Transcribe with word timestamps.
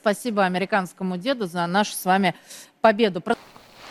Спасибо 0.00 0.46
американскому 0.46 1.18
деду 1.18 1.46
за 1.46 1.66
нашу 1.66 1.92
с 1.92 2.06
вами 2.06 2.34
победу. 2.80 3.22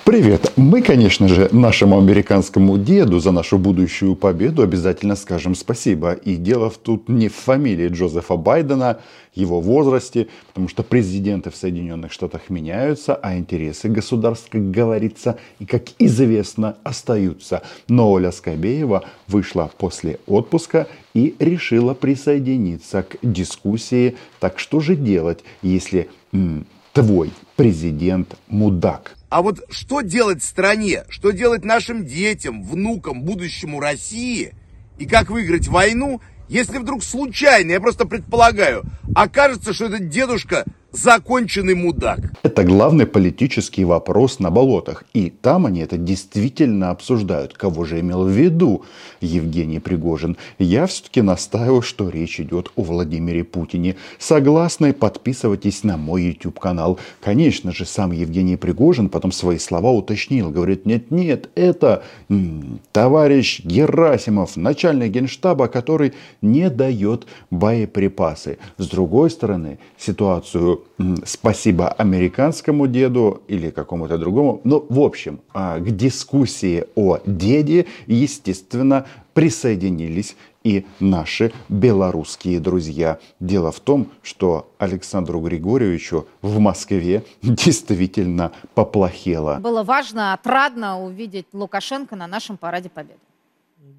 Привет! 0.09 0.53
Мы, 0.55 0.81
конечно 0.81 1.27
же, 1.27 1.49
нашему 1.51 1.99
американскому 1.99 2.79
деду 2.79 3.19
за 3.19 3.29
нашу 3.29 3.59
будущую 3.59 4.15
победу 4.15 4.63
обязательно 4.63 5.15
скажем 5.15 5.53
спасибо. 5.53 6.13
И 6.13 6.35
дело 6.35 6.71
тут 6.71 7.09
не 7.09 7.29
в 7.29 7.35
фамилии 7.35 7.89
Джозефа 7.89 8.35
Байдена, 8.35 9.01
его 9.35 9.61
возрасте, 9.61 10.27
потому 10.47 10.67
что 10.67 10.81
президенты 10.81 11.51
в 11.51 11.55
Соединенных 11.55 12.11
Штатах 12.11 12.49
меняются, 12.49 13.13
а 13.13 13.37
интересы 13.37 13.87
государств, 13.87 14.49
как 14.49 14.71
говорится, 14.71 15.37
и 15.59 15.67
как 15.67 15.83
известно, 15.99 16.77
остаются. 16.81 17.61
Но 17.87 18.11
Оля 18.11 18.31
Скобеева 18.31 19.03
вышла 19.27 19.69
после 19.77 20.17
отпуска 20.25 20.87
и 21.13 21.35
решила 21.37 21.93
присоединиться 21.93 23.03
к 23.03 23.17
дискуссии. 23.21 24.15
Так 24.39 24.57
что 24.57 24.79
же 24.79 24.95
делать, 24.95 25.43
если 25.61 26.09
м, 26.33 26.65
твой 26.93 27.29
президент 27.55 28.35
мудак? 28.47 29.18
А 29.29 29.43
вот 29.43 29.63
что 29.69 30.01
делать 30.01 30.43
стране, 30.43 31.05
что 31.09 31.29
делать 31.31 31.63
нашим 31.63 32.05
детям, 32.05 32.63
внукам, 32.63 33.21
будущему 33.21 33.79
России? 33.79 34.53
И 34.97 35.05
как 35.05 35.29
выиграть 35.29 35.67
войну, 35.67 36.19
если 36.47 36.79
вдруг 36.79 37.03
случайно, 37.03 37.71
я 37.71 37.79
просто 37.79 38.05
предполагаю, 38.05 38.83
окажется, 39.15 39.71
что 39.71 39.85
этот 39.85 40.09
дедушка 40.09 40.65
законченный 40.91 41.75
мудак. 41.75 42.19
Это 42.43 42.63
главный 42.63 43.05
политический 43.05 43.85
вопрос 43.85 44.39
на 44.39 44.49
болотах. 44.49 45.03
И 45.13 45.29
там 45.29 45.65
они 45.65 45.81
это 45.81 45.97
действительно 45.97 46.89
обсуждают. 46.89 47.53
Кого 47.53 47.85
же 47.85 47.99
имел 47.99 48.23
в 48.23 48.29
виду 48.29 48.83
Евгений 49.21 49.79
Пригожин? 49.79 50.37
Я 50.57 50.87
все-таки 50.87 51.21
настаиваю, 51.21 51.81
что 51.81 52.09
речь 52.09 52.39
идет 52.39 52.71
о 52.75 52.83
Владимире 52.83 53.43
Путине. 53.43 53.95
Согласны? 54.17 54.93
Подписывайтесь 54.93 55.83
на 55.83 55.97
мой 55.97 56.23
YouTube 56.23 56.59
канал. 56.59 56.99
Конечно 57.21 57.71
же, 57.71 57.85
сам 57.85 58.11
Евгений 58.11 58.57
Пригожин 58.57 59.09
потом 59.09 59.31
свои 59.31 59.59
слова 59.59 59.91
уточнил. 59.91 60.49
Говорит, 60.49 60.85
нет-нет, 60.85 61.49
это 61.55 62.03
м, 62.29 62.79
товарищ 62.91 63.61
Герасимов, 63.63 64.57
начальник 64.57 65.11
генштаба, 65.11 65.67
который 65.67 66.13
не 66.41 66.69
дает 66.69 67.27
боеприпасы. 67.51 68.57
С 68.77 68.87
другой 68.87 69.29
стороны, 69.29 69.79
ситуацию 69.97 70.78
спасибо 71.25 71.89
американскому 71.89 72.87
деду 72.87 73.41
или 73.47 73.69
какому-то 73.69 74.17
другому. 74.17 74.61
Ну, 74.63 74.85
в 74.89 74.99
общем, 74.99 75.39
а, 75.53 75.79
к 75.79 75.95
дискуссии 75.95 76.85
о 76.95 77.19
деде, 77.25 77.85
естественно, 78.07 79.05
присоединились 79.33 80.35
и 80.63 80.85
наши 80.99 81.53
белорусские 81.69 82.59
друзья. 82.59 83.19
Дело 83.39 83.71
в 83.71 83.79
том, 83.79 84.07
что 84.21 84.71
Александру 84.77 85.39
Григорьевичу 85.39 86.27
в 86.41 86.59
Москве 86.59 87.23
действительно 87.41 88.51
поплохело. 88.73 89.59
Было 89.61 89.83
важно, 89.83 90.33
отрадно 90.33 91.01
увидеть 91.01 91.47
Лукашенко 91.53 92.15
на 92.15 92.27
нашем 92.27 92.57
параде 92.57 92.89
Победы. 92.89 93.19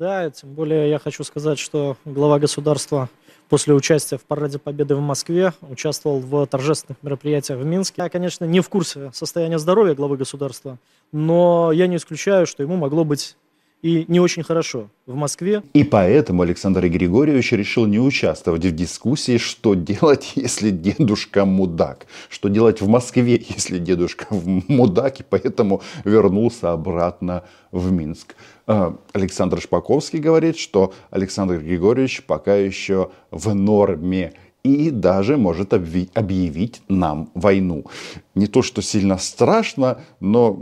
Да, 0.01 0.31
тем 0.31 0.55
более 0.55 0.89
я 0.89 0.99
хочу 0.99 1.23
сказать, 1.25 1.59
что 1.59 1.95
глава 2.07 2.39
государства 2.39 3.11
после 3.51 3.75
участия 3.75 4.17
в 4.17 4.25
Параде 4.25 4.59
Победы 4.59 4.95
в 4.95 5.01
Москве 5.01 5.53
участвовал 5.61 6.21
в 6.21 6.47
торжественных 6.47 7.03
мероприятиях 7.03 7.59
в 7.59 7.67
Минске. 7.67 8.05
Я, 8.05 8.09
конечно, 8.09 8.47
не 8.47 8.61
в 8.61 8.71
курсе 8.71 9.11
состояния 9.13 9.59
здоровья 9.59 9.95
главы 9.95 10.17
государства, 10.17 10.79
но 11.13 11.71
я 11.71 11.87
не 11.87 11.97
исключаю, 11.97 12.47
что 12.47 12.63
ему 12.63 12.77
могло 12.77 13.05
быть 13.05 13.37
и 13.83 14.05
не 14.09 14.21
очень 14.21 14.43
хорошо 14.43 14.89
в 15.07 15.15
Москве. 15.15 15.63
И 15.73 15.85
поэтому 15.85 16.43
Александр 16.43 16.87
Григорьевич 16.89 17.53
решил 17.53 17.87
не 17.87 17.99
участвовать 17.99 18.65
в 18.65 18.73
дискуссии, 18.73 19.39
что 19.39 19.75
делать, 19.75 20.33
если 20.37 20.71
дедушка 20.71 21.45
мудак. 21.45 22.07
Что 22.29 22.49
делать 22.49 22.81
в 22.81 22.89
Москве, 22.89 23.35
если 23.49 23.79
дедушка 23.79 24.27
мудак, 24.31 25.21
и 25.21 25.25
поэтому 25.29 25.83
вернулся 26.05 26.73
обратно 26.73 27.45
в 27.73 27.91
Минск. 27.91 28.35
А, 28.67 28.97
Александр 29.13 29.61
Шпаковский 29.61 30.19
говорит, 30.19 30.59
что 30.59 30.93
Александр 31.11 31.59
Григорьевич 31.59 32.23
пока 32.25 32.57
еще 32.57 33.11
в 33.31 33.55
норме 33.55 34.35
и 34.63 34.91
даже 34.91 35.39
может 35.39 35.73
объявить 35.73 36.83
нам 36.89 37.31
войну. 37.35 37.87
Не 38.35 38.47
то, 38.47 38.61
что 38.61 38.83
сильно 38.83 39.17
страшно, 39.17 40.03
но 40.21 40.61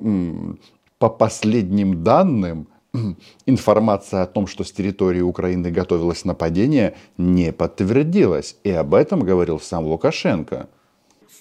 по 0.98 1.08
последним 1.08 2.04
данным, 2.04 2.68
информация 3.46 4.22
о 4.22 4.26
том, 4.26 4.46
что 4.46 4.64
с 4.64 4.72
территории 4.72 5.20
Украины 5.20 5.70
готовилось 5.70 6.24
нападение, 6.24 6.96
не 7.16 7.52
подтвердилась. 7.52 8.56
И 8.64 8.70
об 8.70 8.94
этом 8.94 9.20
говорил 9.20 9.60
сам 9.60 9.84
Лукашенко. 9.86 10.68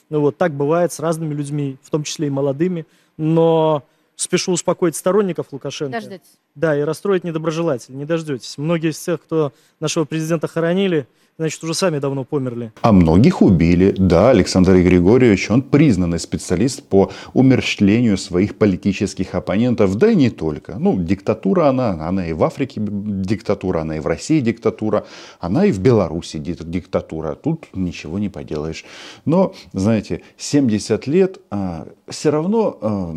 Ну 0.09 0.21
вот 0.21 0.37
так 0.37 0.53
бывает 0.53 0.91
с 0.93 0.99
разными 0.99 1.33
людьми, 1.33 1.77
в 1.81 1.89
том 1.89 2.03
числе 2.03 2.27
и 2.27 2.29
молодыми. 2.29 2.85
Но 3.17 3.83
спешу 4.15 4.51
успокоить 4.51 4.95
сторонников 4.95 5.47
Лукашенко. 5.51 5.99
Дождетесь. 5.99 6.39
Да, 6.55 6.77
и 6.77 6.81
расстроить 6.81 7.23
недоброжелателей. 7.23 7.97
Не 7.97 8.05
дождетесь. 8.05 8.57
Многие 8.57 8.91
из 8.91 8.99
тех, 8.99 9.21
кто 9.21 9.53
нашего 9.79 10.05
президента 10.05 10.47
хоронили, 10.47 11.07
значит, 11.37 11.63
уже 11.63 11.73
сами 11.73 11.99
давно 11.99 12.23
померли. 12.23 12.71
А 12.81 12.91
многих 12.91 13.41
убили. 13.41 13.93
Да, 13.97 14.31
Александр 14.31 14.77
Григорьевич, 14.77 15.51
он 15.51 15.61
признанный 15.61 16.19
специалист 16.19 16.83
по 16.83 17.11
умерщвлению 17.33 18.17
своих 18.17 18.57
политических 18.57 19.35
оппонентов, 19.35 19.95
да 19.95 20.11
и 20.11 20.15
не 20.15 20.29
только. 20.29 20.77
Ну, 20.79 20.97
диктатура 20.97 21.67
она, 21.67 22.07
она 22.07 22.27
и 22.27 22.33
в 22.33 22.43
Африке 22.43 22.81
диктатура, 22.81 23.81
она 23.81 23.97
и 23.97 23.99
в 23.99 24.07
России 24.07 24.39
диктатура, 24.39 25.05
она 25.39 25.65
и 25.65 25.71
в 25.71 25.79
Беларуси 25.79 26.37
диктатура. 26.37 27.35
Тут 27.35 27.67
ничего 27.73 28.19
не 28.19 28.29
поделаешь. 28.29 28.83
Но, 29.25 29.53
знаете, 29.73 30.21
70 30.37 31.07
лет 31.07 31.39
а, 31.51 31.87
все 32.07 32.31
равно, 32.31 32.77
а, 32.81 33.13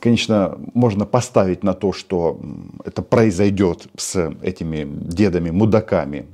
конечно, 0.00 0.58
можно 0.74 1.04
поставить 1.04 1.62
на 1.62 1.74
то, 1.74 1.92
что 1.92 2.40
это 2.84 3.02
произойдет 3.02 3.88
с 3.96 4.32
этими 4.42 4.86
дедами-мудаками 4.86 6.26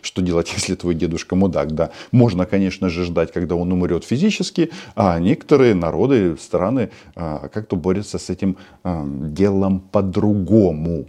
что 0.00 0.22
делать, 0.22 0.52
если 0.54 0.74
твой 0.74 0.94
дедушка 0.94 1.36
мудак, 1.36 1.72
да. 1.72 1.90
Можно, 2.10 2.46
конечно 2.46 2.88
же, 2.88 3.04
ждать, 3.04 3.32
когда 3.32 3.54
он 3.54 3.72
умрет 3.72 4.04
физически, 4.04 4.70
а 4.94 5.18
некоторые 5.18 5.74
народы, 5.74 6.36
страны 6.36 6.90
а, 7.14 7.48
как-то 7.48 7.76
борются 7.76 8.18
с 8.18 8.30
этим 8.30 8.56
делом 8.84 9.80
по-другому. 9.80 11.06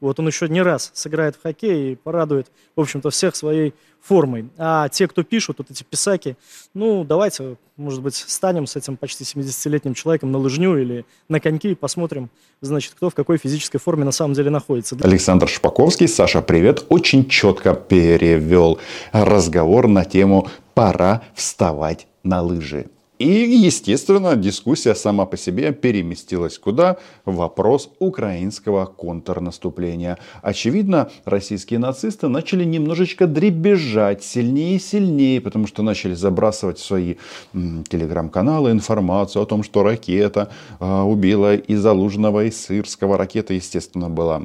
Вот 0.00 0.20
он 0.20 0.28
еще 0.28 0.48
не 0.48 0.62
раз 0.62 0.90
сыграет 0.94 1.36
в 1.36 1.42
хоккей 1.42 1.92
и 1.92 1.96
порадует, 1.96 2.46
в 2.76 2.80
общем-то, 2.80 3.10
всех 3.10 3.34
своей 3.34 3.74
формой. 4.00 4.48
А 4.56 4.88
те, 4.88 5.08
кто 5.08 5.24
пишут, 5.24 5.58
вот 5.58 5.70
эти 5.70 5.82
писаки, 5.82 6.36
ну, 6.72 7.04
давайте, 7.04 7.56
может 7.76 8.00
быть, 8.00 8.14
станем 8.14 8.66
с 8.66 8.76
этим 8.76 8.96
почти 8.96 9.24
70-летним 9.24 9.94
человеком 9.94 10.30
на 10.30 10.38
лыжню 10.38 10.76
или 10.76 11.04
на 11.28 11.40
коньки 11.40 11.72
и 11.72 11.74
посмотрим, 11.74 12.30
значит, 12.60 12.94
кто 12.94 13.10
в 13.10 13.14
какой 13.14 13.38
физической 13.38 13.78
форме 13.78 14.04
на 14.04 14.12
самом 14.12 14.34
деле 14.34 14.50
находится. 14.50 14.96
Александр 15.02 15.48
Шпаковский, 15.48 16.06
Саша, 16.06 16.42
привет, 16.42 16.84
очень 16.88 17.28
четко 17.28 17.74
перевел 17.74 18.78
разговор 19.12 19.88
на 19.88 20.04
тему 20.04 20.48
«пора 20.74 21.22
вставать 21.34 22.06
на 22.22 22.40
лыжи». 22.40 22.86
И, 23.18 23.26
естественно, 23.26 24.36
дискуссия 24.36 24.94
сама 24.94 25.26
по 25.26 25.36
себе 25.36 25.72
переместилась 25.72 26.58
куда? 26.58 26.98
Вопрос 27.24 27.90
украинского 27.98 28.86
контрнаступления. 28.86 30.18
Очевидно, 30.40 31.10
российские 31.24 31.80
нацисты 31.80 32.28
начали 32.28 32.64
немножечко 32.64 33.26
дребезжать 33.26 34.22
сильнее 34.22 34.76
и 34.76 34.78
сильнее, 34.78 35.40
потому 35.40 35.66
что 35.66 35.82
начали 35.82 36.14
забрасывать 36.14 36.78
в 36.78 36.84
свои 36.84 37.16
телеграм-каналы 37.52 38.70
информацию 38.70 39.42
о 39.42 39.46
том, 39.46 39.64
что 39.64 39.82
ракета 39.82 40.50
э, 40.78 41.00
убила 41.02 41.56
и 41.56 41.74
Залужного, 41.74 42.44
и 42.44 42.50
Сырского. 42.52 43.18
Ракета, 43.18 43.54
естественно, 43.54 44.08
была 44.08 44.40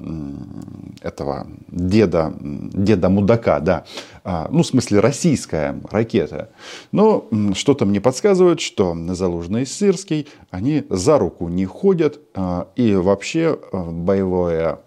этого 1.01 1.47
деда, 1.67 2.33
деда 2.39 3.09
мудака, 3.09 3.59
да. 3.59 3.85
А, 4.23 4.47
ну, 4.49 4.63
в 4.63 4.67
смысле, 4.67 4.99
российская 4.99 5.79
ракета. 5.91 6.49
Но 6.91 7.27
что-то 7.53 7.85
мне 7.85 8.01
подсказывает, 8.01 8.62
что 8.63 8.95
Залужный 9.09 9.63
и 9.63 9.65
Сырский, 9.65 10.27
они 10.49 10.83
за 10.89 11.19
руку 11.19 11.47
не 11.49 11.65
ходят, 11.65 12.19
а, 12.33 12.67
и 12.75 12.95
вообще 12.95 13.59
а, 13.71 13.91
боевое 13.91 14.79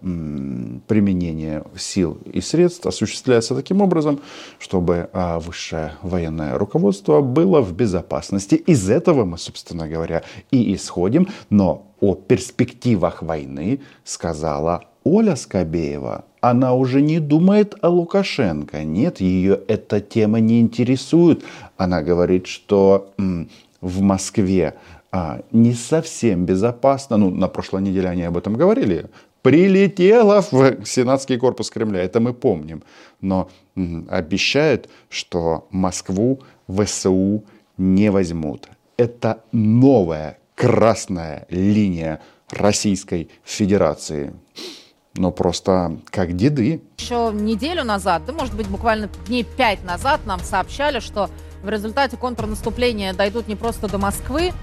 применение 0.87 1.63
сил 1.77 2.17
и 2.25 2.41
средств 2.41 2.85
осуществляется 2.85 3.55
таким 3.55 3.81
образом, 3.81 4.19
чтобы 4.59 5.09
высшее 5.13 5.93
военное 6.01 6.57
руководство 6.57 7.21
было 7.21 7.61
в 7.61 7.73
безопасности. 7.73 8.55
Из 8.55 8.89
этого 8.89 9.25
мы, 9.25 9.37
собственно 9.37 9.87
говоря, 9.87 10.23
и 10.51 10.73
исходим, 10.73 11.27
но 11.49 11.87
о 11.99 12.15
перспективах 12.15 13.21
войны 13.21 13.81
сказала 14.03 14.83
Оля 15.03 15.35
Скобеева 15.35 16.25
она 16.41 16.75
уже 16.75 17.01
не 17.01 17.19
думает 17.19 17.75
о 17.81 17.89
Лукашенко. 17.89 18.83
Нет, 18.83 19.19
ее 19.19 19.59
эта 19.67 19.99
тема 19.99 20.39
не 20.39 20.61
интересует. 20.61 21.43
Она 21.77 22.01
говорит, 22.01 22.47
что 22.47 23.11
в 23.81 24.01
Москве 24.01 24.75
а, 25.11 25.41
не 25.51 25.73
совсем 25.73 26.45
безопасно. 26.45 27.17
Ну, 27.17 27.29
на 27.29 27.47
прошлой 27.47 27.81
неделе 27.81 28.09
они 28.09 28.23
об 28.23 28.37
этом 28.37 28.55
говорили. 28.55 29.05
Прилетела 29.41 30.41
в 30.41 30.85
Сенатский 30.85 31.37
корпус 31.37 31.69
Кремля, 31.69 32.03
это 32.03 32.19
мы 32.19 32.33
помним. 32.33 32.83
Но 33.21 33.49
м, 33.75 34.07
обещает, 34.09 34.89
что 35.09 35.67
Москву 35.71 36.41
ВСУ 36.67 37.43
не 37.77 38.11
возьмут. 38.11 38.67
Это 38.97 39.43
новая 39.51 40.39
красная 40.55 41.45
линия 41.49 42.19
Российской 42.49 43.29
Федерации. 43.43 44.33
Но 45.15 45.31
просто 45.31 45.97
как 46.11 46.35
деды. 46.35 46.81
Еще 46.97 47.31
неделю 47.33 47.83
назад, 47.83 48.23
да, 48.25 48.33
может 48.33 48.55
быть, 48.55 48.67
буквально 48.67 49.09
дней 49.27 49.43
пять 49.43 49.83
назад 49.83 50.21
нам 50.25 50.39
сообщали, 50.39 50.99
что 50.99 51.29
в 51.67 51.69
результате 51.69 52.15
контрнаступления 52.15 53.13
дойдут 53.13 53.49
не 53.49 53.57
просто 53.57 53.89
до 53.89 53.97
Москвы, 53.97 54.53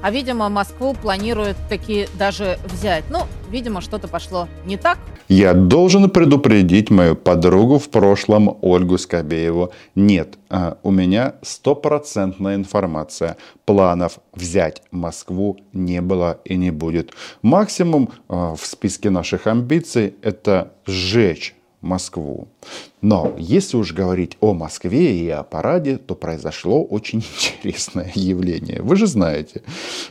а, 0.00 0.10
видимо, 0.10 0.48
Москву 0.48 0.94
планируют 0.94 1.58
таки 1.68 2.06
даже 2.18 2.58
взять. 2.64 3.04
Ну, 3.10 3.24
видимо, 3.50 3.82
что-то 3.82 4.08
пошло 4.08 4.48
не 4.64 4.78
так. 4.78 4.98
Я 5.28 5.52
должен 5.52 6.08
предупредить 6.08 6.88
мою 6.88 7.16
подругу 7.16 7.78
в 7.78 7.90
прошлом, 7.90 8.56
Ольгу 8.62 8.96
Скобееву. 8.96 9.72
Нет, 9.94 10.38
а, 10.48 10.78
у 10.82 10.90
меня 10.90 11.34
стопроцентная 11.42 12.54
информация. 12.54 13.36
Планов 13.66 14.20
взять 14.32 14.82
Москву 14.90 15.58
не 15.74 16.00
было 16.00 16.40
и 16.46 16.56
не 16.56 16.70
будет. 16.70 17.12
Максимум 17.42 18.08
а, 18.28 18.54
в 18.54 18.64
списке 18.64 19.10
наших 19.10 19.46
амбиций 19.46 20.14
это 20.22 20.72
сжечь 20.86 21.57
Москву. 21.80 22.48
Но 23.00 23.34
если 23.38 23.76
уж 23.76 23.92
говорить 23.92 24.36
о 24.40 24.52
Москве 24.52 25.16
и 25.16 25.28
о 25.28 25.44
параде, 25.44 25.96
то 25.96 26.16
произошло 26.16 26.82
очень 26.82 27.18
интересное 27.58 28.10
явление. 28.14 28.82
Вы 28.82 28.96
же 28.96 29.06
знаете, 29.06 29.62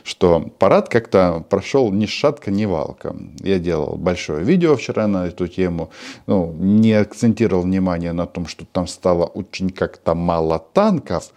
что 0.02 0.40
парад 0.58 0.88
как-то 0.88 1.44
прошел 1.48 1.92
ни 1.92 2.06
шатка, 2.06 2.50
ни 2.50 2.64
валка. 2.64 3.14
Я 3.40 3.58
делал 3.58 3.96
большое 3.96 4.42
видео 4.42 4.76
вчера 4.76 5.06
на 5.06 5.26
эту 5.26 5.46
тему, 5.46 5.90
ну, 6.26 6.52
не 6.58 6.92
акцентировал 6.92 7.62
внимание 7.62 8.12
на 8.12 8.26
том, 8.26 8.46
что 8.46 8.64
там 8.64 8.86
стало 8.86 9.24
очень 9.26 9.70
как-то 9.70 10.14
мало 10.14 10.58
танков 10.58 11.32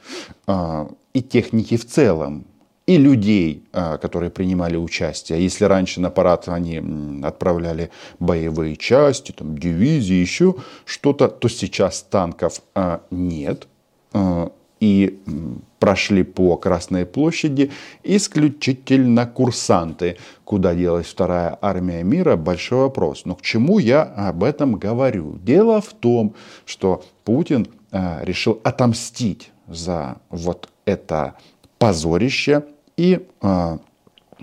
а, 0.47 0.89
и 1.13 1.21
техники 1.21 1.75
в 1.75 1.85
целом 1.85 2.45
и 2.91 2.97
людей, 2.97 3.63
а, 3.71 3.97
которые 3.97 4.29
принимали 4.31 4.75
участие. 4.75 5.41
Если 5.41 5.63
раньше 5.63 6.01
на 6.01 6.09
парад 6.09 6.49
они 6.49 6.81
отправляли 7.23 7.89
боевые 8.19 8.75
части, 8.75 9.31
там, 9.31 9.57
дивизии, 9.57 10.15
еще 10.15 10.55
что-то, 10.83 11.29
то 11.29 11.47
сейчас 11.47 12.01
танков 12.01 12.61
а, 12.75 13.01
нет. 13.09 13.67
А, 14.13 14.51
и 14.81 15.21
прошли 15.79 16.23
по 16.23 16.57
Красной 16.57 17.05
площади 17.05 17.71
исключительно 18.03 19.25
курсанты. 19.25 20.17
Куда 20.43 20.75
делась 20.75 21.05
вторая 21.05 21.57
армия 21.61 22.03
мира? 22.03 22.35
Большой 22.35 22.79
вопрос. 22.79 23.23
Но 23.25 23.35
к 23.35 23.41
чему 23.41 23.79
я 23.79 24.01
об 24.01 24.43
этом 24.43 24.75
говорю? 24.75 25.37
Дело 25.43 25.81
в 25.81 25.93
том, 25.93 26.33
что 26.65 27.03
Путин 27.23 27.67
решил 27.91 28.59
отомстить 28.63 29.51
за 29.67 30.17
вот 30.31 30.67
это 30.85 31.35
позорище 31.77 32.63
и 32.97 33.27
э, 33.41 33.77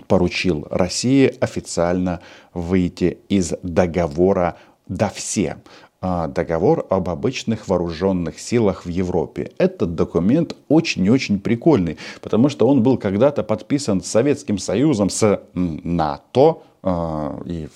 поручил 0.07 0.67
России 0.69 1.33
официально 1.39 2.21
выйти 2.53 3.19
из 3.29 3.53
договора 3.63 4.57
«Да 4.87 5.09
все» 5.09 5.57
договор 6.01 6.87
об 6.89 7.09
обычных 7.09 7.67
вооруженных 7.67 8.39
силах 8.39 8.85
в 8.85 8.89
Европе. 8.89 9.51
Этот 9.57 9.95
документ 9.95 10.55
очень-очень 10.69 11.39
прикольный, 11.41 11.97
потому 12.21 12.47
что 12.47 12.69
он 12.69 12.83
был 12.83 12.97
когда-то 12.97 13.43
подписан 13.43 14.01
Советским 14.01 14.59
Союзом 14.59 15.09
с 15.09 15.41
НАТО, 15.53 16.39
а, 16.39 16.68
и 16.83 17.67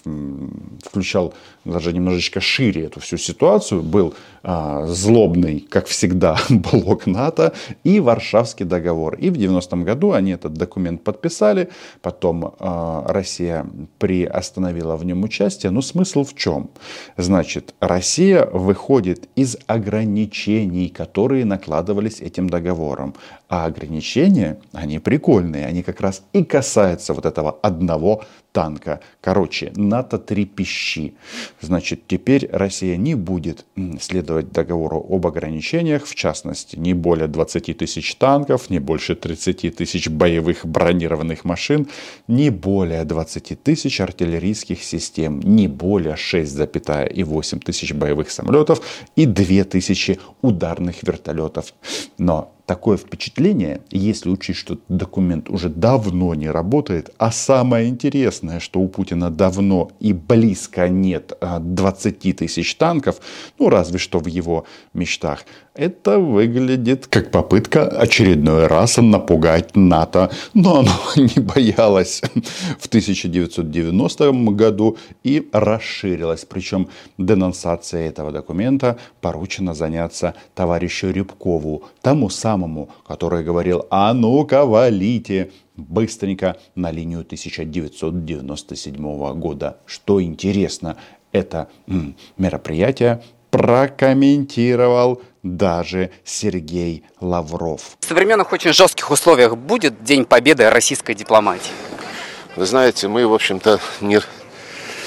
включал 0.84 1.34
даже 1.66 1.94
немножечко 1.94 2.40
шире 2.40 2.86
эту 2.86 3.00
всю 3.00 3.18
ситуацию, 3.18 3.84
был 3.84 4.14
а, 4.44 4.86
злобный, 4.88 5.62
как 5.62 5.88
всегда, 5.88 6.38
блок 6.50 7.06
НАТО 7.06 7.54
и 7.84 8.00
Варшавский 8.00 8.66
договор. 8.66 9.16
И 9.16 9.30
в 9.30 9.34
90-м 9.34 9.84
году 9.84 10.12
они 10.12 10.32
этот 10.32 10.54
документ 10.54 11.04
подписали, 11.04 11.70
потом 12.02 12.54
а, 12.60 13.06
Россия 13.08 13.66
приостановила 14.00 14.98
в 14.98 15.06
нем 15.06 15.24
участие. 15.24 15.72
Но 15.72 15.82
смысл 15.82 16.24
в 16.24 16.36
чем? 16.36 16.70
Значит, 17.18 17.74
Россия 17.80 18.46
выходит 18.46 19.30
из 19.36 19.58
ограничений, 19.68 20.90
которые 20.90 21.46
накладывались 21.46 22.22
этим 22.22 22.50
договором. 22.50 23.16
А 23.48 23.66
ограничения, 23.66 24.60
они 24.74 25.00
прикольные, 25.00 25.68
они 25.68 25.84
как 25.84 26.02
раз 26.02 26.24
и 26.34 26.44
касаются 26.44 27.14
вот 27.14 27.26
этого 27.26 27.60
одного 27.62 28.24
танка. 28.54 29.02
Короче, 29.20 29.74
НАТО 29.76 30.18
трепещи. 30.18 31.16
Значит, 31.60 32.08
теперь 32.08 32.48
Россия 32.52 32.96
не 32.96 33.16
будет 33.16 33.66
следовать 34.00 34.52
договору 34.52 35.06
об 35.10 35.28
ограничениях, 35.28 36.06
в 36.06 36.16
частности, 36.16 36.78
не 36.78 36.94
более 36.94 37.28
20 37.28 37.78
тысяч 37.78 38.16
танков, 38.16 38.70
не 38.70 38.80
больше 38.80 39.16
30 39.16 39.76
тысяч 39.76 40.08
боевых 40.08 40.66
бронированных 40.66 41.44
машин, 41.44 41.88
не 42.28 42.50
более 42.52 43.04
20 43.04 43.62
тысяч 43.62 44.00
артиллерийских 44.00 44.84
систем, 44.84 45.42
не 45.42 45.68
более 45.68 46.14
6,8 46.14 47.60
тысяч 47.60 47.94
боевых 47.94 48.30
самолетов 48.30 48.82
и 49.16 49.26
2 49.26 49.64
тысячи 49.66 50.20
ударных 50.42 51.04
вертолетов. 51.04 51.74
Но 52.18 52.53
такое 52.66 52.98
впечатление, 52.98 53.82
если 53.92 54.30
учесть, 54.30 54.60
что 54.60 54.78
документ 54.88 55.50
уже 55.50 55.70
давно 55.70 56.34
не 56.36 56.50
работает, 56.50 57.12
а 57.18 57.32
самое 57.32 57.90
интересное, 57.90 58.60
что 58.60 58.80
у 58.80 58.88
Путина 58.88 59.30
давно 59.30 59.92
и 60.00 60.14
близко 60.14 60.88
нет 60.90 61.34
20 61.42 62.26
а, 62.26 62.34
тысяч 62.34 62.76
танков, 62.76 63.20
ну 63.60 63.70
разве 63.70 64.00
что 64.00 64.20
в 64.20 64.28
его 64.28 64.66
мечтах, 64.94 65.46
это 65.76 66.20
выглядит 66.20 67.08
как 67.08 67.32
попытка 67.32 67.88
очередной 67.88 68.68
раз 68.68 68.98
напугать 68.98 69.76
НАТО. 69.76 70.30
Но 70.54 70.80
оно 70.80 70.92
не 71.16 71.42
боялось 71.42 72.22
в 72.80 72.86
1990 72.88 74.32
году 74.52 74.98
и 75.24 75.50
расширилось. 75.52 76.46
Причем 76.46 76.90
денонсацией 77.18 78.08
этого 78.08 78.32
документа 78.32 78.98
поручено 79.20 79.74
заняться 79.74 80.36
товарищу 80.54 81.10
Рябкову, 81.10 81.84
тому 82.02 82.30
самому, 82.30 82.53
который 83.08 83.44
говорил 83.44 83.86
«А 83.90 84.14
ну-ка, 84.14 84.66
валите!» 84.66 85.52
быстренько 85.76 86.58
на 86.76 86.92
линию 86.92 87.22
1997 87.22 89.40
года. 89.40 89.78
Что 89.86 90.22
интересно, 90.22 90.98
это 91.32 91.68
мероприятие 92.38 93.24
прокомментировал 93.50 95.22
даже 95.44 96.12
Сергей 96.24 97.04
Лавров. 97.20 97.98
В 98.00 98.06
современных 98.06 98.52
очень 98.52 98.74
жестких 98.74 99.12
условиях 99.12 99.58
будет 99.58 100.04
День 100.04 100.26
Победы 100.26 100.70
российской 100.70 101.14
дипломатии? 101.14 101.72
Вы 102.56 102.66
знаете, 102.66 103.08
мы, 103.08 103.28
в 103.28 103.34
общем-то, 103.34 103.80
не 104.02 104.20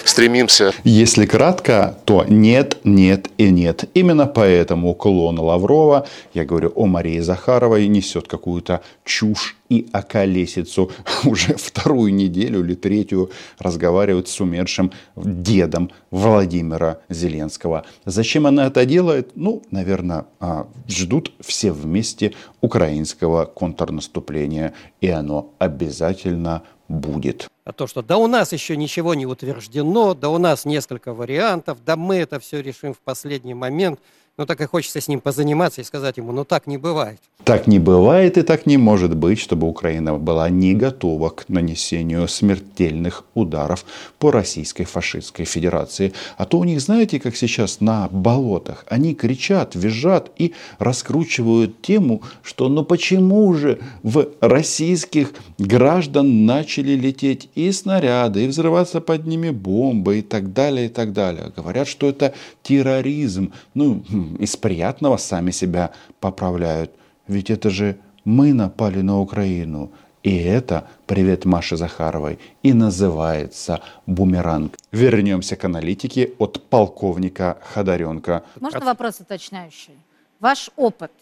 стремимся. 0.08 0.72
Если 0.84 1.26
кратко, 1.26 1.98
то 2.04 2.24
нет, 2.28 2.78
нет 2.84 3.30
и 3.38 3.50
нет. 3.50 3.84
Именно 3.94 4.26
поэтому 4.26 4.94
клон 4.94 5.38
Лаврова, 5.38 6.06
я 6.34 6.44
говорю 6.44 6.72
о 6.74 6.86
Марии 6.86 7.20
Захаровой, 7.20 7.88
несет 7.88 8.28
какую-то 8.28 8.82
чушь 9.04 9.56
и 9.68 9.88
околесицу. 9.92 10.90
Уже 11.24 11.54
вторую 11.54 12.14
неделю 12.14 12.60
или 12.60 12.74
третью 12.74 13.30
разговаривают 13.58 14.28
с 14.28 14.40
умершим 14.40 14.92
дедом 15.16 15.90
Владимира 16.10 17.00
Зеленского. 17.08 17.84
Зачем 18.04 18.46
она 18.46 18.66
это 18.66 18.84
делает? 18.84 19.32
Ну, 19.34 19.62
наверное, 19.70 20.26
а, 20.40 20.66
ждут 20.88 21.32
все 21.40 21.72
вместе 21.72 22.32
украинского 22.60 23.44
контрнаступления. 23.44 24.74
И 25.00 25.08
оно 25.08 25.52
обязательно 25.58 26.62
будет. 26.88 27.48
А 27.66 27.72
то, 27.72 27.88
что 27.88 28.00
да 28.00 28.16
у 28.16 28.28
нас 28.28 28.52
еще 28.52 28.76
ничего 28.76 29.14
не 29.14 29.26
утверждено, 29.26 30.14
да 30.14 30.30
у 30.30 30.38
нас 30.38 30.64
несколько 30.64 31.12
вариантов, 31.12 31.78
да 31.84 31.96
мы 31.96 32.16
это 32.16 32.38
все 32.40 32.62
решим 32.62 32.94
в 32.94 32.98
последний 33.00 33.54
момент– 33.54 34.00
но 34.36 34.46
так 34.46 34.60
и 34.60 34.66
хочется 34.66 35.00
с 35.00 35.08
ним 35.08 35.20
позаниматься 35.20 35.80
и 35.80 35.84
сказать 35.84 36.16
ему, 36.16 36.32
ну 36.32 36.44
так 36.44 36.66
не 36.66 36.78
бывает. 36.78 37.20
Так 37.44 37.68
не 37.68 37.78
бывает 37.78 38.38
и 38.38 38.42
так 38.42 38.66
не 38.66 38.76
может 38.76 39.14
быть, 39.14 39.38
чтобы 39.38 39.68
Украина 39.68 40.18
была 40.18 40.50
не 40.50 40.74
готова 40.74 41.30
к 41.30 41.48
нанесению 41.48 42.26
смертельных 42.26 43.24
ударов 43.34 43.84
по 44.18 44.32
Российской 44.32 44.84
фашистской 44.84 45.44
федерации. 45.44 46.12
А 46.36 46.44
то 46.44 46.58
у 46.58 46.64
них, 46.64 46.80
знаете, 46.80 47.20
как 47.20 47.36
сейчас 47.36 47.80
на 47.80 48.08
болотах, 48.08 48.84
они 48.88 49.14
кричат, 49.14 49.76
визжат 49.76 50.32
и 50.36 50.54
раскручивают 50.80 51.80
тему, 51.82 52.22
что 52.42 52.68
ну 52.68 52.84
почему 52.84 53.54
же 53.54 53.78
в 54.02 54.28
российских 54.40 55.32
граждан 55.58 56.46
начали 56.46 56.92
лететь 56.96 57.48
и 57.54 57.70
снаряды, 57.70 58.44
и 58.44 58.48
взрываться 58.48 59.00
под 59.00 59.24
ними 59.24 59.50
бомбы 59.50 60.18
и 60.18 60.22
так 60.22 60.52
далее, 60.52 60.86
и 60.86 60.88
так 60.88 61.12
далее. 61.12 61.52
Говорят, 61.56 61.86
что 61.86 62.08
это 62.08 62.34
терроризм. 62.64 63.52
Ну, 63.74 64.02
из 64.34 64.56
приятного 64.56 65.16
сами 65.16 65.52
себя 65.52 65.92
поправляют. 66.20 66.90
Ведь 67.28 67.50
это 67.50 67.70
же 67.70 67.96
мы 68.24 68.52
напали 68.52 69.00
на 69.02 69.20
Украину. 69.20 69.90
И 70.22 70.36
это, 70.36 70.88
привет 71.06 71.44
Маше 71.44 71.76
Захаровой, 71.76 72.40
и 72.64 72.72
называется 72.72 73.80
бумеранг. 74.06 74.76
Вернемся 74.90 75.54
к 75.54 75.64
аналитике 75.64 76.32
от 76.38 76.60
полковника 76.68 77.58
Ходоренко. 77.72 78.42
Можно 78.60 78.84
вопрос 78.84 79.20
уточняющий? 79.20 79.94
Ваш 80.40 80.70
опыт 80.74 81.12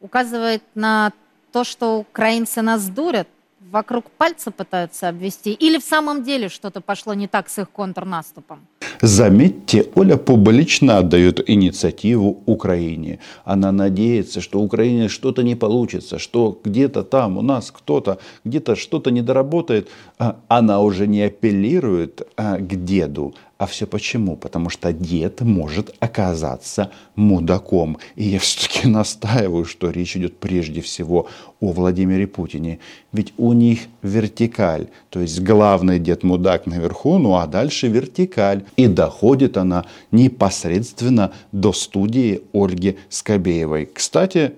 указывает 0.00 0.62
на 0.74 1.12
то, 1.52 1.64
что 1.64 1.98
украинцы 1.98 2.62
нас 2.62 2.88
дурят, 2.88 3.28
вокруг 3.70 4.10
пальца 4.10 4.50
пытаются 4.50 5.08
обвести? 5.08 5.52
Или 5.52 5.78
в 5.78 5.84
самом 5.84 6.22
деле 6.22 6.48
что-то 6.48 6.80
пошло 6.80 7.14
не 7.14 7.28
так 7.28 7.48
с 7.48 7.58
их 7.58 7.70
контрнаступом? 7.70 8.66
Заметьте, 9.00 9.86
Оля 9.94 10.16
публично 10.16 10.98
отдает 10.98 11.48
инициативу 11.48 12.42
Украине. 12.46 13.20
Она 13.44 13.70
надеется, 13.70 14.40
что 14.40 14.60
Украине 14.60 15.08
что-то 15.08 15.42
не 15.42 15.54
получится, 15.54 16.18
что 16.18 16.58
где-то 16.64 17.04
там 17.04 17.38
у 17.38 17.42
нас 17.42 17.70
кто-то 17.70 18.18
где-то 18.44 18.74
что-то 18.74 19.10
не 19.10 19.22
доработает. 19.22 19.88
А 20.18 20.36
Она 20.48 20.80
уже 20.80 21.06
не 21.06 21.22
апеллирует 21.22 22.26
а, 22.36 22.58
к 22.58 22.84
деду, 22.84 23.34
а 23.58 23.66
все 23.66 23.88
почему? 23.88 24.36
Потому 24.36 24.70
что 24.70 24.92
дед 24.92 25.40
может 25.40 25.92
оказаться 25.98 26.92
мудаком. 27.16 27.98
И 28.14 28.28
я 28.28 28.38
все-таки 28.38 28.86
настаиваю, 28.88 29.64
что 29.64 29.90
речь 29.90 30.16
идет 30.16 30.38
прежде 30.38 30.80
всего 30.80 31.26
о 31.58 31.72
Владимире 31.72 32.28
Путине. 32.28 32.78
Ведь 33.12 33.34
у 33.36 33.52
них 33.52 33.80
вертикаль. 34.02 34.86
То 35.10 35.18
есть 35.20 35.40
главный 35.40 35.98
дед 35.98 36.22
мудак 36.22 36.66
наверху, 36.66 37.18
ну 37.18 37.34
а 37.34 37.48
дальше 37.48 37.88
вертикаль. 37.88 38.64
И 38.76 38.86
доходит 38.86 39.56
она 39.56 39.86
непосредственно 40.12 41.32
до 41.50 41.72
студии 41.72 42.42
Ольги 42.52 42.96
Скобеевой. 43.08 43.90
Кстати, 43.92 44.52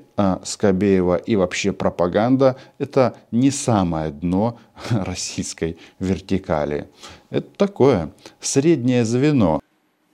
Скобеева 0.45 1.17
и 1.17 1.37
вообще 1.37 1.73
пропаганда– 1.73 2.57
это 2.79 3.15
не 3.31 3.50
самое 3.50 4.11
дно 4.11 4.59
российской 4.91 5.79
вертикали. 5.99 6.89
Это 7.31 7.49
такое 7.57 8.12
среднее 8.41 9.05
звено. 9.05 9.61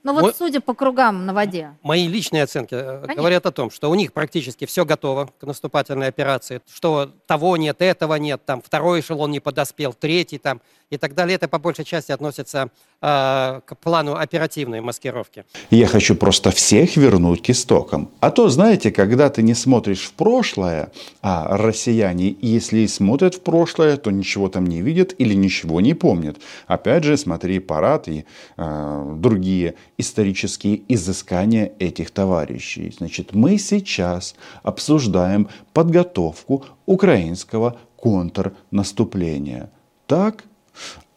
Ну 0.07 0.13
вот 0.13 0.21
Вот- 0.21 0.37
судя 0.37 0.61
по 0.61 0.73
кругам 0.73 1.25
на 1.25 1.33
воде. 1.33 1.71
Мои 1.83 2.07
личные 2.07 2.43
оценки 2.43 2.73
э, 2.73 2.99
Конечно. 3.01 3.15
говорят 3.15 3.45
о 3.45 3.51
том, 3.51 3.69
что 3.69 3.89
у 3.91 3.95
них 3.95 4.13
практически 4.13 4.63
все 4.63 4.85
готово 4.85 5.29
к 5.37 5.45
наступательной 5.45 6.07
операции, 6.07 6.61
что 6.73 7.11
того 7.25 7.57
нет, 7.57 7.81
этого 7.81 8.15
нет, 8.15 8.39
там 8.45 8.61
второй 8.61 9.01
эшелон 9.01 9.31
не 9.31 9.41
подоспел, 9.41 9.93
третий 9.93 10.37
там 10.37 10.61
и 10.89 10.97
так 10.97 11.13
далее. 11.13 11.35
Это 11.35 11.49
по 11.49 11.59
большей 11.59 11.83
части 11.83 12.13
относится 12.13 12.69
э, 13.01 13.59
к 13.65 13.75
плану 13.81 14.15
оперативной 14.15 14.79
маскировки. 14.79 15.43
Я 15.71 15.87
хочу 15.87 16.15
просто 16.15 16.51
всех 16.51 16.95
вернуть 16.95 17.43
к 17.43 17.49
истокам. 17.49 18.09
А 18.21 18.31
то, 18.31 18.47
знаете, 18.47 18.91
когда 18.91 19.29
ты 19.29 19.41
не 19.41 19.53
смотришь 19.55 20.05
в 20.05 20.13
прошлое, 20.13 20.89
а 21.21 21.57
россияне, 21.57 22.33
если 22.41 22.79
и 22.79 22.87
смотрят 22.87 23.35
в 23.35 23.41
прошлое, 23.41 23.97
то 23.97 24.11
ничего 24.11 24.47
там 24.47 24.65
не 24.65 24.81
видят 24.81 25.13
или 25.17 25.33
ничего 25.33 25.81
не 25.81 25.93
помнят. 25.93 26.37
Опять 26.67 27.03
же, 27.03 27.17
смотри 27.17 27.59
парад 27.59 28.07
и 28.07 28.25
э, 28.55 29.13
другие 29.17 29.75
исторические 29.97 30.81
изыскания 30.87 31.73
этих 31.79 32.11
товарищей. 32.11 32.93
Значит, 32.95 33.33
мы 33.33 33.57
сейчас 33.57 34.35
обсуждаем 34.63 35.49
подготовку 35.73 36.65
украинского 36.85 37.79
контрнаступления. 37.95 39.71
Так? 40.05 40.43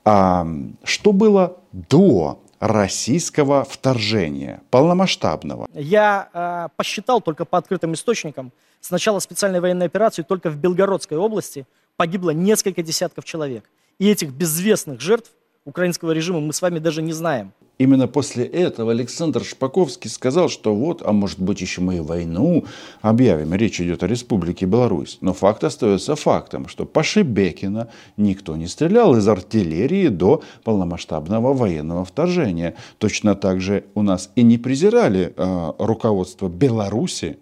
А 0.04 0.46
что 0.82 1.12
было 1.12 1.58
до 1.72 2.42
российского 2.58 3.64
вторжения, 3.64 4.62
полномасштабного? 4.70 5.66
Я 5.74 6.28
э, 6.32 6.68
посчитал 6.76 7.20
только 7.20 7.44
по 7.44 7.58
открытым 7.58 7.94
источникам, 7.94 8.52
с 8.80 8.90
начала 8.90 9.18
специальной 9.18 9.60
военной 9.60 9.86
операции 9.86 10.22
только 10.22 10.50
в 10.50 10.56
Белгородской 10.56 11.18
области 11.18 11.66
погибло 11.96 12.30
несколько 12.30 12.82
десятков 12.82 13.24
человек. 13.24 13.64
И 13.98 14.08
этих 14.08 14.30
безвестных 14.30 15.00
жертв 15.00 15.30
украинского 15.70 16.12
режима 16.12 16.40
мы 16.40 16.52
с 16.52 16.60
вами 16.62 16.78
даже 16.78 17.02
не 17.02 17.12
знаем. 17.12 17.52
Именно 17.78 18.08
после 18.08 18.44
этого 18.44 18.92
Александр 18.92 19.42
Шпаковский 19.42 20.10
сказал, 20.10 20.50
что 20.50 20.74
вот, 20.74 21.00
а 21.02 21.12
может 21.12 21.40
быть 21.40 21.62
еще 21.62 21.80
мы 21.80 21.96
и 21.96 22.00
войну 22.00 22.66
объявим. 23.00 23.54
Речь 23.54 23.80
идет 23.80 24.02
о 24.02 24.06
Республике 24.06 24.66
Беларусь. 24.66 25.16
Но 25.22 25.32
факт 25.32 25.64
остается 25.64 26.14
фактом, 26.14 26.68
что 26.68 26.84
по 26.84 27.02
Шебекина 27.02 27.88
никто 28.18 28.54
не 28.56 28.66
стрелял 28.66 29.16
из 29.16 29.26
артиллерии 29.26 30.08
до 30.08 30.42
полномасштабного 30.62 31.54
военного 31.54 32.04
вторжения. 32.04 32.74
Точно 32.98 33.34
так 33.34 33.62
же 33.62 33.84
у 33.94 34.02
нас 34.02 34.30
и 34.36 34.42
не 34.42 34.58
презирали 34.58 35.32
э, 35.34 35.72
руководство 35.78 36.48
Беларуси, 36.48 37.38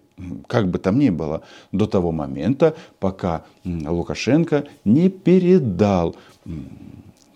как 0.47 0.69
бы 0.69 0.79
там 0.79 0.99
ни 0.99 1.09
было, 1.09 1.41
до 1.73 1.85
того 1.85 2.13
момента, 2.13 2.75
пока 2.99 3.43
Лукашенко 3.65 4.63
не 4.85 5.09
передал 5.09 6.15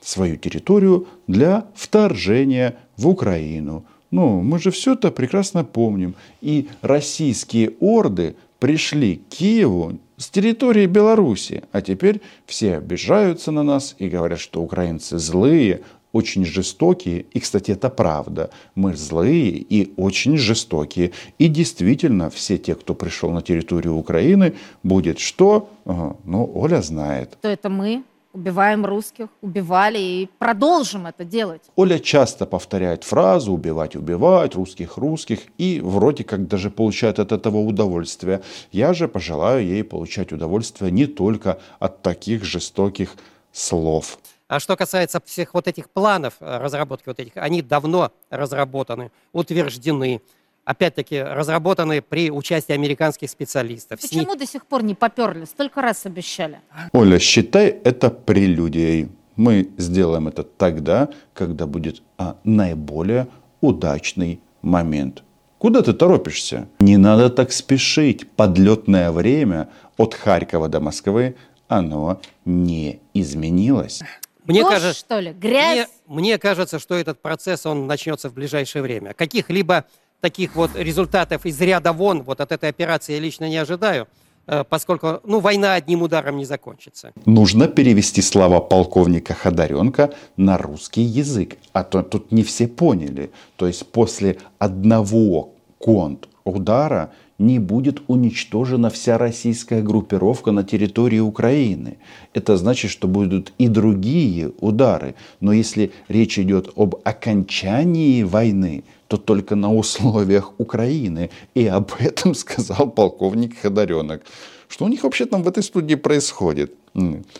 свою 0.04 0.38
территорию 0.38 1.08
для 1.28 1.66
вторжения 1.76 2.76
в 2.98 3.08
Украину. 3.08 3.86
Ну, 4.12 4.42
мы 4.42 4.60
же 4.60 4.70
все 4.70 4.94
это 4.94 5.12
прекрасно 5.12 5.64
помним. 5.64 6.14
И 6.42 6.68
российские 6.82 7.72
орды 7.80 8.36
пришли 8.60 9.16
к 9.16 9.30
Киеву 9.30 9.98
с 10.18 10.30
территории 10.30 10.86
Беларуси. 10.86 11.64
А 11.72 11.82
теперь 11.82 12.22
все 12.46 12.78
обижаются 12.78 13.52
на 13.52 13.64
нас 13.64 13.96
и 13.98 14.08
говорят, 14.08 14.40
что 14.40 14.62
украинцы 14.62 15.18
злые, 15.18 15.82
очень 16.12 16.46
жестокие. 16.46 17.26
И, 17.34 17.40
кстати, 17.40 17.72
это 17.72 17.90
правда. 17.90 18.52
Мы 18.76 18.96
злые 18.96 19.50
и 19.50 19.94
очень 19.98 20.38
жестокие. 20.38 21.12
И 21.40 21.48
действительно, 21.48 22.30
все 22.30 22.60
те, 22.60 22.76
кто 22.76 22.94
пришел 22.94 23.32
на 23.32 23.42
территорию 23.42 23.96
Украины, 23.96 24.54
будет 24.84 25.18
что? 25.18 25.72
Ну, 25.86 26.52
Оля 26.54 26.84
знает. 26.84 27.36
То 27.42 27.48
это 27.48 27.70
мы 27.70 28.04
убиваем 28.34 28.86
русских, 28.86 29.28
убивали 29.42 30.00
и 30.00 30.30
продолжим 30.40 31.06
это 31.06 31.24
делать. 31.24 31.62
Оля 31.76 32.00
часто 32.00 32.46
повторяет 32.46 33.04
фразу 33.04 33.54
«убивать, 33.54 33.96
убивать», 33.96 34.56
«русских, 34.56 34.98
русских» 34.98 35.40
и 35.58 35.80
вроде 35.82 36.24
как 36.24 36.48
даже 36.48 36.70
получает 36.70 37.20
от 37.20 37.32
этого 37.32 37.58
удовольствие. 37.58 38.42
Я 38.72 38.94
же 38.94 39.08
пожелаю 39.08 39.64
ей 39.66 39.84
получать 39.84 40.32
удовольствие 40.32 40.92
не 40.92 41.06
только 41.06 41.60
от 41.80 42.02
таких 42.02 42.44
жестоких 42.44 43.16
слов. 43.52 44.18
А 44.48 44.60
что 44.60 44.76
касается 44.76 45.22
всех 45.26 45.54
вот 45.54 45.68
этих 45.68 45.90
планов 45.90 46.36
э, 46.40 46.58
разработки 46.58 47.08
вот 47.08 47.20
этих, 47.20 47.38
они 47.38 47.62
давно 47.62 48.12
разработаны, 48.30 49.12
утверждены. 49.32 50.22
Опять-таки, 50.66 51.22
разработаны 51.22 52.02
при 52.02 52.32
участии 52.32 52.72
американских 52.72 53.30
специалистов. 53.30 54.00
Почему 54.00 54.36
до 54.36 54.46
сих 54.46 54.66
пор 54.66 54.84
не 54.84 54.96
поперли? 54.96 55.44
Столько 55.46 55.82
раз 55.82 56.06
обещали. 56.06 56.62
Оля, 56.94 57.20
считай 57.20 57.68
это 57.68 58.10
прелюдией. 58.10 59.10
Мы 59.36 59.70
сделаем 59.78 60.28
это 60.28 60.44
тогда, 60.44 61.10
когда 61.34 61.66
будет 61.66 62.02
а, 62.18 62.38
наиболее 62.44 63.28
удачный 63.60 64.40
момент. 64.62 65.24
Куда 65.58 65.82
ты 65.82 65.94
торопишься? 65.94 66.68
Не 66.80 66.98
надо 66.98 67.30
так 67.30 67.52
спешить. 67.52 68.30
Подлетное 68.32 69.12
время 69.12 69.70
от 69.98 70.14
Харькова 70.14 70.70
до 70.70 70.80
Москвы, 70.80 71.36
оно 71.68 72.22
не 72.46 73.00
изменилось. 73.14 74.02
Мне 74.46 74.62
Дождь, 74.62 74.74
кажется, 74.74 75.00
что 75.00 75.20
ли? 75.20 75.32
Грязь? 75.32 75.88
Мне, 76.06 76.22
мне 76.22 76.38
кажется, 76.38 76.80
что 76.80 76.96
этот 76.96 77.22
процесс, 77.22 77.66
он 77.66 77.88
начнется 77.88 78.30
в 78.30 78.34
ближайшее 78.34 78.82
время. 78.82 79.14
Каких-либо 79.14 79.86
таких 80.24 80.56
вот 80.56 80.72
результатов 80.76 81.46
из 81.46 81.60
ряда 81.62 81.92
вон 81.92 82.24
вот 82.24 82.40
от 82.40 82.52
этой 82.52 82.70
операции 82.70 83.14
я 83.14 83.20
лично 83.20 83.50
не 83.50 83.58
ожидаю, 83.58 84.08
э, 84.48 84.64
поскольку, 84.70 85.20
ну, 85.26 85.40
война 85.42 85.74
одним 85.74 86.02
ударом 86.02 86.38
не 86.38 86.46
закончится. 86.46 87.12
Нужно 87.26 87.68
перевести 87.68 88.22
слова 88.22 88.62
полковника 88.62 89.34
Ходоренко 89.34 90.14
на 90.38 90.58
русский 90.58 91.02
язык. 91.02 91.58
А 91.74 91.84
то 91.84 92.02
тут 92.04 92.32
не 92.32 92.44
все 92.44 92.68
поняли. 92.68 93.32
То 93.58 93.68
есть 93.68 93.86
после 93.92 94.38
одного 94.60 95.50
контрудара 95.78 97.10
не 97.38 97.60
будет 97.60 98.02
уничтожена 98.08 98.90
вся 98.90 99.18
российская 99.18 99.82
группировка 99.82 100.52
на 100.52 100.64
территории 100.64 101.20
Украины. 101.20 101.98
Это 102.34 102.56
значит, 102.58 102.92
что 102.92 103.08
будут 103.08 103.52
и 103.58 103.68
другие 103.68 104.52
удары. 104.62 105.16
Но 105.42 105.52
если 105.52 105.92
речь 106.08 106.40
идет 106.40 106.70
об 106.78 106.96
окончании 107.04 108.24
войны, 108.24 108.84
то 109.14 109.18
только 109.18 109.56
на 109.56 109.72
условиях 109.74 110.60
Украины. 110.60 111.30
И 111.54 111.68
об 111.68 111.92
этом 112.00 112.34
сказал 112.44 112.90
полковник 112.90 113.60
Ходоренок. 113.62 114.24
Что 114.68 114.86
у 114.86 114.88
них 114.88 115.04
вообще 115.04 115.26
там 115.26 115.44
в 115.44 115.48
этой 115.48 115.62
студии 115.62 115.96
происходит? 115.96 116.74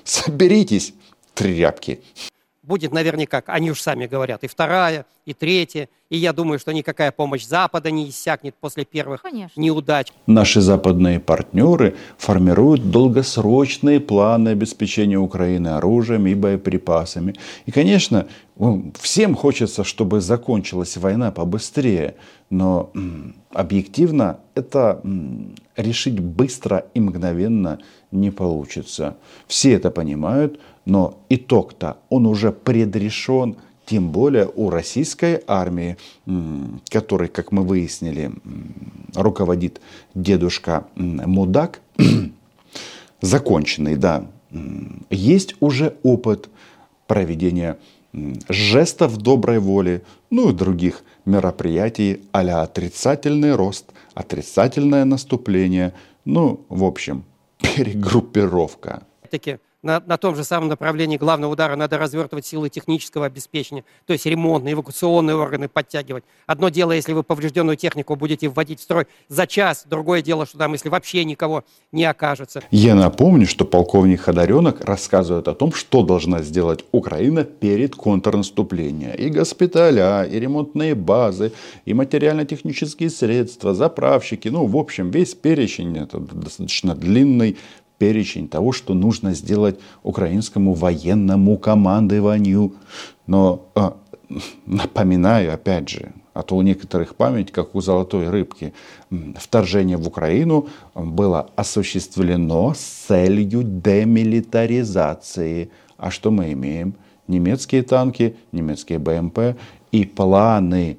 Соберитесь, 0.04 0.94
тряпки. 1.34 2.00
Будет 2.64 2.94
наверняка, 2.94 3.44
они 3.46 3.72
уж 3.72 3.82
сами 3.82 4.08
говорят, 4.08 4.46
и 4.46 4.48
вторая, 4.48 5.06
и 5.26 5.34
третья. 5.34 5.90
И 6.10 6.18
я 6.18 6.32
думаю, 6.32 6.60
что 6.60 6.72
никакая 6.72 7.12
помощь 7.12 7.46
Запада 7.46 7.92
не 7.92 8.08
иссякнет 8.08 8.56
после 8.56 8.86
первых 8.86 9.22
Конечно. 9.22 9.60
неудач. 9.60 10.08
Наши 10.28 10.62
западные 10.62 11.20
партнеры 11.20 11.96
формируют 12.18 12.90
долгосрочные 12.90 14.00
планы 14.00 14.50
обеспечения 14.50 15.18
Украины 15.18 15.70
оружием 15.70 16.26
и 16.28 16.36
боеприпасами. 16.36 17.36
И, 17.66 17.72
конечно, 17.72 18.28
всем 19.00 19.36
хочется, 19.36 19.84
чтобы 19.84 20.22
закончилась 20.22 20.96
война 20.96 21.32
побыстрее. 21.32 22.16
Но 22.50 22.92
объективно 23.52 24.40
это 24.56 25.02
решить 25.76 26.20
быстро 26.20 26.86
и 26.94 27.00
мгновенно 27.00 27.80
не 28.12 28.30
получится. 28.30 29.18
Все 29.48 29.74
это 29.74 29.90
понимают, 29.90 30.60
но 30.86 31.18
итог-то 31.30 31.98
он 32.10 32.26
уже 32.26 32.52
предрешен. 32.52 33.58
Тем 33.86 34.12
более 34.12 34.50
у 34.56 34.70
российской 34.70 35.44
армии, 35.46 35.98
которой, 36.90 37.28
как 37.28 37.52
мы 37.52 37.64
выяснили, 37.64 38.32
руководит 39.14 39.82
дедушка 40.16 40.88
Мудак, 40.96 41.82
законченный, 43.22 43.98
да. 43.98 44.26
Есть 45.10 45.56
уже 45.60 45.98
опыт 46.04 46.50
проведения 47.08 47.78
жестов 48.48 49.18
доброй 49.18 49.60
воли, 49.60 50.04
ну 50.30 50.52
и 50.52 50.54
других 50.54 51.04
мероприятий 51.26 52.22
а 52.32 52.62
отрицательный 52.62 53.56
рост, 53.56 53.86
отрицательное 54.14 55.04
наступление, 55.04 55.94
ну, 56.24 56.66
в 56.70 56.84
общем, 56.84 57.24
перегруппировка. 57.58 59.04
Таки 59.30 59.58
на, 59.84 60.02
на 60.06 60.18
том 60.18 60.36
же 60.36 60.44
самом 60.44 60.70
направлении 60.70 61.18
главного 61.18 61.52
удара 61.52 61.76
надо 61.76 61.98
развертывать 61.98 62.46
силы 62.46 62.70
технического 62.70 63.26
обеспечения, 63.26 63.84
то 64.06 64.14
есть 64.14 64.26
ремонтные, 64.26 64.74
эвакуационные 64.74 65.36
органы 65.36 65.68
подтягивать. 65.68 66.24
Одно 66.48 66.70
дело, 66.70 66.94
если 66.94 67.14
вы 67.14 67.24
поврежденную 67.24 67.78
технику 67.78 68.16
будете 68.16 68.48
вводить 68.48 68.80
в 68.80 68.84
строй 68.84 69.06
за 69.28 69.46
час, 69.46 69.86
другое 69.88 70.22
дело, 70.22 70.46
что 70.46 70.58
там, 70.58 70.74
если 70.74 70.90
вообще 70.90 71.26
никого 71.26 71.64
не 71.92 72.06
окажется. 72.06 72.64
Я 72.72 72.96
напомню, 72.96 73.46
что 73.46 73.66
полковник 73.66 74.22
Ходоренок 74.22 74.82
рассказывает 74.82 75.48
о 75.48 75.54
том, 75.54 75.74
что 75.74 76.04
должна 76.04 76.42
сделать 76.42 76.86
Украина 76.92 77.44
перед 77.44 77.96
контрнаступлением. 77.96 79.14
И 79.16 79.30
госпиталя, 79.30 80.24
и 80.24 80.40
ремонтные 80.40 80.96
базы, 80.96 81.52
и 81.86 81.94
материально-технические 81.94 83.10
средства, 83.10 83.74
заправщики, 83.74 84.48
ну, 84.48 84.66
в 84.66 84.78
общем, 84.78 85.12
весь 85.12 85.34
перечень, 85.36 85.98
это 85.98 86.20
достаточно 86.20 86.96
длинный, 86.96 87.58
перечень 88.04 88.48
того, 88.50 88.74
что 88.74 88.94
нужно 88.94 89.34
сделать 89.34 89.80
украинскому 90.04 90.74
военному 90.74 91.58
командованию. 91.58 92.74
Но 93.28 93.70
э, 93.76 93.92
напоминаю, 94.66 95.54
опять 95.54 95.88
же, 95.88 96.12
а 96.34 96.44
то 96.44 96.58
у 96.58 96.62
некоторых 96.62 97.16
память, 97.16 97.54
как 97.54 97.76
у 97.76 97.82
золотой 97.82 98.30
рыбки, 98.30 98.74
вторжение 99.38 99.96
в 99.96 100.06
Украину 100.06 100.68
было 100.94 101.50
осуществлено 101.56 102.74
с 102.74 102.82
целью 103.08 103.64
демилитаризации. 103.64 105.70
А 105.98 106.12
что 106.12 106.30
мы 106.30 106.52
имеем? 106.52 106.96
Немецкие 107.30 107.84
танки, 107.84 108.36
немецкие 108.52 109.00
БМП 109.00 109.56
и 109.94 110.04
планы 110.04 110.98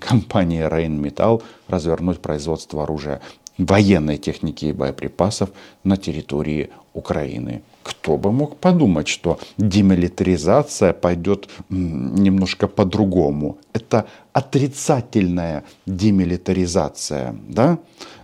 компании 0.00 0.66
Rheinmetall 0.66 1.42
развернуть 1.68 2.20
производство 2.20 2.84
оружия 2.84 3.20
военной 3.58 4.18
техники 4.18 4.66
и 4.66 4.72
боеприпасов 4.72 5.50
на 5.84 5.96
территории 5.96 6.70
Украины. 6.92 7.62
Кто 7.82 8.16
бы 8.16 8.32
мог 8.32 8.56
подумать, 8.56 9.06
что 9.06 9.38
демилитаризация 9.58 10.92
пойдет 10.92 11.48
немножко 11.68 12.66
по-другому. 12.68 13.58
Это 13.72 14.06
отрицательная 14.32 15.64
демилитаризация 15.86 17.36
да? 17.48 17.78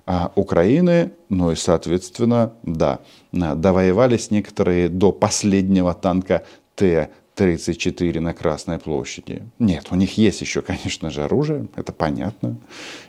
а 0.07 0.33
Украины, 0.35 1.13
ну 1.29 1.53
и, 1.53 1.57
соответственно, 1.57 2.53
да, 2.63 2.99
довоевались 3.33 4.31
некоторые 4.31 4.89
до 4.89 5.13
последнего 5.13 5.95
танка 5.95 6.43
Т 6.75 7.11
34 7.35 8.21
на 8.21 8.35
Красной 8.35 8.79
площади. 8.79 9.43
Нет, 9.59 9.87
у 9.91 9.95
них 9.95 10.19
есть 10.19 10.41
еще, 10.43 10.61
конечно 10.63 11.11
же, 11.11 11.25
оружие, 11.25 11.67
это 11.77 11.93
понятно. 11.93 12.57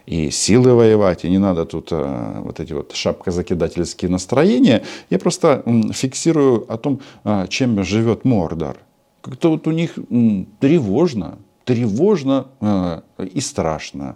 И 0.05 0.29
силы 0.31 0.73
воевать, 0.73 1.25
и 1.25 1.29
не 1.29 1.39
надо 1.39 1.65
тут 1.65 1.89
а, 1.91 2.41
вот 2.41 2.59
эти 2.59 2.73
вот 2.73 2.93
шапкозакидательские 2.93 4.09
настроения. 4.09 4.83
Я 5.09 5.19
просто 5.19 5.63
фиксирую 5.93 6.71
о 6.71 6.77
том, 6.77 7.01
а, 7.23 7.47
чем 7.47 7.83
живет 7.83 8.23
Мордор. 8.23 8.77
Как-то 9.21 9.49
вот 9.49 9.67
у 9.67 9.71
них 9.71 9.97
м, 10.09 10.47
тревожно, 10.59 11.37
тревожно 11.65 12.47
а, 12.61 13.03
и 13.17 13.41
страшно. 13.41 14.15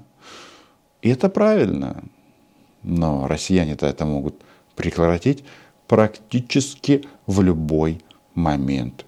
И 1.02 1.10
это 1.10 1.28
правильно. 1.28 2.04
Но 2.84 3.28
россияне-то 3.28 3.86
это 3.86 4.06
могут 4.06 4.36
прекратить 4.76 5.44
практически 5.88 7.04
в 7.26 7.42
любой 7.42 8.02
момент 8.36 9.06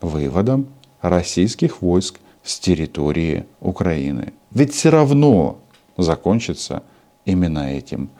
выводом 0.00 0.66
российских 1.00 1.82
войск 1.82 2.20
с 2.42 2.58
территории 2.58 3.44
Украины. 3.60 4.32
Ведь 4.50 4.72
все 4.72 4.90
равно 4.90 5.58
закончится 5.96 6.82
именно 7.24 7.72
этим. 7.72 8.10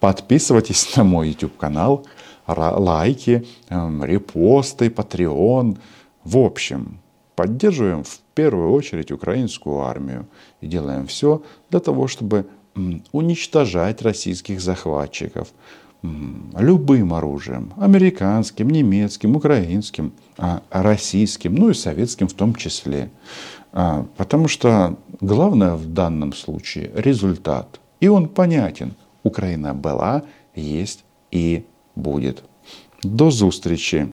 Подписывайтесь 0.00 0.96
на 0.96 1.04
мой 1.04 1.28
YouTube 1.28 1.56
канал, 1.56 2.06
лайки, 2.46 3.46
эм, 3.68 4.04
репосты, 4.04 4.88
Patreon. 4.88 5.78
В 6.24 6.38
общем, 6.38 7.00
поддерживаем 7.36 8.04
в 8.04 8.20
первую 8.34 8.72
очередь 8.72 9.12
украинскую 9.12 9.80
армию 9.80 10.26
и 10.60 10.66
делаем 10.66 11.06
все 11.06 11.42
для 11.70 11.80
того, 11.80 12.06
чтобы 12.06 12.46
уничтожать 13.12 14.02
российских 14.02 14.60
захватчиков, 14.60 15.48
любым 16.02 17.12
оружием, 17.12 17.72
американским, 17.76 18.70
немецким, 18.70 19.36
украинским, 19.36 20.12
а, 20.38 20.62
российским, 20.70 21.54
ну 21.54 21.70
и 21.70 21.74
советским 21.74 22.28
в 22.28 22.32
том 22.32 22.54
числе. 22.54 23.10
А, 23.72 24.06
потому 24.16 24.48
что 24.48 24.96
главное 25.20 25.74
в 25.74 25.86
данном 25.92 26.32
случае 26.32 26.90
результат. 26.94 27.80
И 28.00 28.08
он 28.08 28.28
понятен. 28.28 28.94
Украина 29.22 29.74
была, 29.74 30.22
есть 30.54 31.04
и 31.30 31.62
будет. 31.94 32.42
До 33.04 33.30
зустрічі! 33.30 34.06